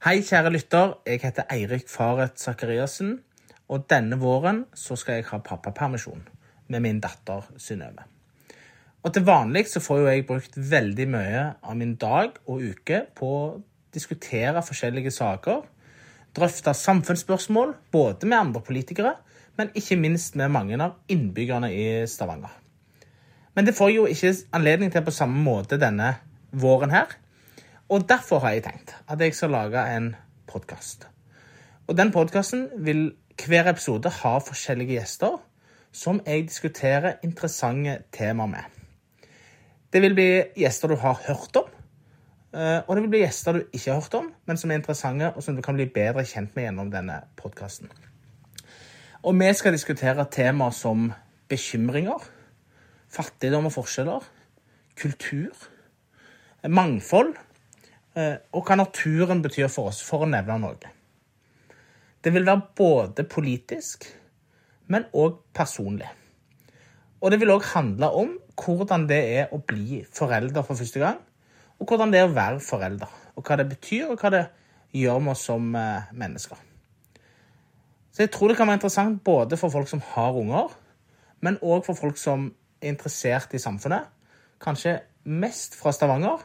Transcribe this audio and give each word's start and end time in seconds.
Hei, 0.00 0.22
kjære 0.24 0.48
lytter. 0.54 0.94
Jeg 1.04 1.20
heter 1.20 1.44
Eirik 1.52 1.90
Faret 1.92 2.40
Sakariassen. 2.40 3.18
Og 3.68 3.82
denne 3.92 4.16
våren 4.16 4.62
så 4.72 4.96
skal 4.96 5.18
jeg 5.18 5.26
ha 5.28 5.38
pappapermisjon 5.44 6.22
med 6.72 6.80
min 6.80 7.02
datter 7.04 7.44
Synnøve. 7.60 8.06
Og 9.04 9.12
til 9.12 9.26
vanlig 9.28 9.66
så 9.68 9.84
får 9.84 10.00
jo 10.00 10.08
jeg 10.08 10.24
brukt 10.30 10.56
veldig 10.56 11.08
mye 11.12 11.44
av 11.60 11.76
min 11.76 11.92
dag 12.00 12.40
og 12.46 12.64
uke 12.64 13.02
på 13.12 13.28
å 13.42 13.44
diskutere 13.92 14.64
forskjellige 14.64 15.12
saker. 15.18 15.60
Drøfte 16.32 16.72
samfunnsspørsmål 16.80 17.76
både 17.92 18.24
med 18.24 18.38
andre 18.38 18.64
politikere, 18.64 19.18
men 19.60 19.76
ikke 19.76 20.00
minst 20.00 20.32
med 20.40 20.48
mange 20.48 20.80
av 20.80 20.96
innbyggerne 21.12 21.74
i 21.76 21.88
Stavanger. 22.08 22.56
Men 23.52 23.68
det 23.68 23.76
får 23.76 23.92
jeg 23.92 24.00
jo 24.00 24.08
ikke 24.08 24.36
anledning 24.56 24.96
til 24.96 25.04
på 25.04 25.20
samme 25.20 25.44
måte 25.44 25.76
denne 25.76 26.14
våren 26.56 26.96
her. 26.96 27.20
Og 27.90 28.04
derfor 28.06 28.38
har 28.38 28.52
jeg 28.54 28.62
tenkt 28.62 28.92
at 29.10 29.18
jeg 29.18 29.34
skal 29.34 29.50
lage 29.50 29.80
en 29.96 30.12
podkast. 30.46 31.08
Og 31.90 31.96
den 31.98 32.12
podkasten 32.14 32.68
vil 32.86 33.16
hver 33.34 33.66
episode 33.66 34.12
ha 34.14 34.36
forskjellige 34.38 34.94
gjester 34.94 35.40
som 35.90 36.20
jeg 36.22 36.44
diskuterer 36.46 37.18
interessante 37.26 37.96
temaer 38.14 38.52
med. 38.52 38.78
Det 39.90 40.04
vil 40.04 40.14
bli 40.14 40.28
gjester 40.62 40.94
du 40.94 41.00
har 41.02 41.18
hørt 41.26 41.58
om, 41.58 41.66
eh, 42.54 42.78
og 42.86 42.94
det 42.94 43.02
vil 43.02 43.10
bli 43.16 43.24
gjester 43.24 43.58
du 43.58 43.64
ikke 43.72 43.90
har 43.90 44.00
hørt 44.00 44.14
om, 44.14 44.30
men 44.46 44.56
som 44.56 44.70
er 44.70 44.78
interessante, 44.78 45.32
og 45.34 45.42
som 45.42 45.56
du 45.56 45.62
kan 45.62 45.74
bli 45.74 45.90
bedre 45.90 46.22
kjent 46.22 46.54
med 46.54 46.68
gjennom 46.68 46.94
denne 46.94 47.20
podkasten. 47.42 47.90
Og 49.22 49.34
vi 49.34 49.52
skal 49.52 49.72
diskutere 49.72 50.30
temaer 50.30 50.70
som 50.70 51.10
bekymringer, 51.48 52.22
fattigdom 53.10 53.66
og 53.66 53.72
forskjeller, 53.72 54.22
kultur, 54.94 55.70
mangfold 56.68 57.34
og 58.52 58.64
hva 58.66 58.76
naturen 58.78 59.42
betyr 59.44 59.68
for 59.72 59.90
oss, 59.90 60.00
for 60.04 60.24
å 60.24 60.30
nevne 60.30 60.58
noe. 60.62 60.92
Det 62.20 62.32
vil 62.34 62.46
være 62.46 62.74
både 62.76 63.24
politisk, 63.24 64.04
men 64.92 65.06
òg 65.16 65.38
personlig. 65.56 66.08
Og 67.20 67.32
det 67.32 67.40
vil 67.40 67.52
òg 67.52 67.64
handle 67.74 68.10
om 68.16 68.36
hvordan 68.60 69.06
det 69.08 69.20
er 69.40 69.52
å 69.52 69.60
bli 69.64 70.02
forelder 70.04 70.64
for 70.66 70.76
første 70.76 71.00
gang, 71.00 71.20
og 71.80 71.88
hvordan 71.88 72.12
det 72.12 72.20
er 72.20 72.28
å 72.28 72.34
være 72.36 72.60
forelder, 72.64 73.12
og 73.36 73.46
hva 73.46 73.56
det 73.60 73.68
betyr, 73.70 74.10
og 74.12 74.20
hva 74.20 74.32
det 74.34 74.42
gjør 74.96 75.22
med 75.24 75.32
oss 75.32 75.46
som 75.48 75.70
eh, 75.76 76.10
mennesker. 76.12 76.60
Så 78.10 78.24
jeg 78.24 78.32
tror 78.34 78.50
det 78.50 78.58
kan 78.58 78.68
være 78.68 78.80
interessant 78.80 79.22
både 79.24 79.56
for 79.56 79.72
folk 79.72 79.88
som 79.88 80.02
har 80.12 80.36
unger, 80.36 80.72
men 81.40 81.60
òg 81.62 81.86
for 81.86 81.96
folk 81.96 82.18
som 82.20 82.50
er 82.82 82.92
interessert 82.92 83.54
i 83.56 83.62
samfunnet. 83.62 84.08
Kanskje 84.60 84.98
mest 85.24 85.76
fra 85.78 85.92
Stavanger, 85.94 86.42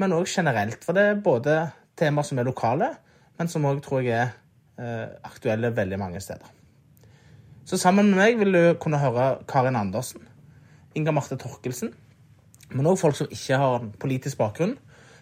men 0.00 0.14
òg 0.16 0.28
generelt. 0.28 0.84
For 0.84 0.96
det 0.96 1.04
er 1.04 1.22
både 1.22 1.58
temaer 1.98 2.26
som 2.28 2.38
er 2.40 2.48
lokale, 2.48 2.90
men 3.38 3.50
som 3.52 3.66
òg 3.68 3.82
tror 3.84 4.04
jeg 4.04 4.16
er 4.16 4.34
eh, 4.80 5.16
aktuelle 5.26 5.72
veldig 5.76 5.98
mange 6.00 6.20
steder. 6.24 6.52
Så 7.66 7.78
sammen 7.82 8.12
med 8.12 8.20
meg 8.20 8.38
vil 8.38 8.54
du 8.54 8.64
kunne 8.80 9.00
høre 9.02 9.40
Karin 9.50 9.76
Andersen, 9.78 10.22
Inga 10.96 11.12
Marte 11.12 11.38
Torkelsen, 11.40 11.92
men 12.70 12.88
òg 12.88 12.98
folk 13.00 13.16
som 13.18 13.30
ikke 13.32 13.58
har 13.60 13.80
en 13.80 13.92
politisk 14.00 14.38
bakgrunn, 14.40 14.76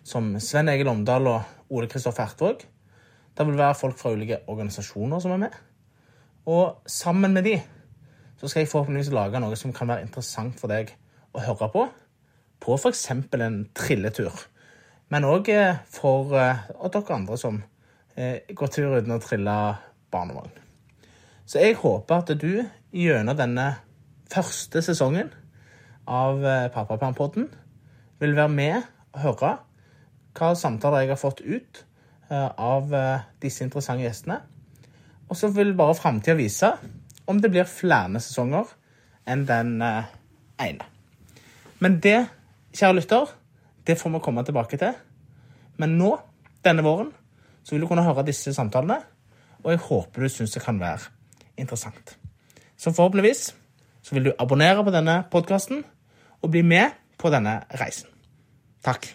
som 0.05 0.34
Sven 0.41 0.69
Egil 0.69 0.91
Omdal 0.92 1.27
og 1.30 1.72
Ole 1.72 1.89
Kristoffer 1.89 2.27
Ertvåg. 2.27 2.67
Det 3.34 3.47
vil 3.48 3.58
være 3.58 3.78
folk 3.78 3.97
fra 3.98 4.12
ulike 4.12 4.42
organisasjoner 4.52 5.22
som 5.22 5.33
er 5.34 5.41
med. 5.47 5.56
Og 6.47 6.84
sammen 6.86 7.33
med 7.33 7.48
de 7.48 7.56
så 8.36 8.48
skal 8.48 8.61
jeg 8.61 8.69
forhåpentligvis 8.69 9.12
lage 9.14 9.41
noe 9.41 9.56
som 9.56 9.72
kan 9.72 9.89
være 9.89 10.05
interessant 10.05 10.58
for 10.61 10.69
deg 10.69 10.92
å 11.33 11.42
høre 11.47 11.70
på. 11.72 11.86
På 12.61 12.77
f.eks. 12.77 13.06
en 13.11 13.62
trilletur. 13.77 14.33
Men 15.14 15.28
òg 15.30 15.46
eh, 15.54 15.76
for 15.94 16.32
eh, 16.34 16.64
dere 16.90 17.14
andre 17.14 17.36
som 17.38 17.60
eh, 18.18 18.50
går 18.50 18.70
tur 18.74 18.96
uten 18.96 19.14
å 19.14 19.20
trille 19.22 19.52
barnevogn. 20.10 20.50
Så 21.46 21.60
jeg 21.62 21.76
håper 21.78 22.16
at 22.16 22.32
du 22.40 22.64
gjennom 22.90 23.38
denne 23.38 23.68
første 24.32 24.83
sesongen 24.83 25.30
av 26.11 26.40
Pappapermpodden 26.74 27.46
vil 28.18 28.34
være 28.34 28.50
med 28.50 28.89
og 29.14 29.20
høre 29.22 29.52
hva 30.34 30.50
samtaler 30.58 31.05
jeg 31.05 31.12
har 31.12 31.20
fått 31.20 31.44
ut 31.44 31.84
av 32.33 32.90
disse 33.44 33.62
interessante 33.62 34.02
gjestene. 34.06 34.40
Og 35.28 35.39
så 35.39 35.52
vil 35.55 35.74
bare 35.78 35.94
framtida 35.98 36.34
vise 36.39 36.72
om 37.30 37.39
det 37.44 37.52
blir 37.55 37.68
flere 37.68 38.22
sesonger 38.24 38.72
enn 39.30 39.46
den 39.46 39.77
ene. 39.84 40.90
Men 41.84 42.00
det, 42.02 42.18
kjære 42.74 42.98
lytter, 42.98 43.34
det 43.86 43.98
får 44.00 44.14
vi 44.14 44.22
komme 44.24 44.45
tilbake 44.45 44.78
til. 44.80 44.95
Men 45.80 45.96
nå, 45.98 46.14
denne 46.64 46.84
våren, 46.84 47.11
så 47.64 47.74
vil 47.74 47.84
du 47.84 47.89
kunne 47.90 48.05
høre 48.05 48.27
disse 48.27 48.55
samtalene, 48.55 49.00
og 49.64 49.72
jeg 49.72 49.83
håper 49.86 50.24
du 50.24 50.28
syns 50.33 50.56
det 50.56 50.62
kan 50.64 50.80
være 50.80 51.11
interessant. 51.61 52.17
Så 52.77 52.92
forhåpentligvis 52.92 53.55
så 54.05 54.14
vil 54.17 54.28
du 54.28 54.33
abonnere 54.39 54.84
på 54.84 54.92
denne 54.92 55.22
podkasten 55.33 55.84
og 56.42 56.50
bli 56.52 56.62
med 56.67 56.92
på 57.18 57.30
denne 57.33 57.62
reisen. 57.80 58.11
Takk. 58.84 59.08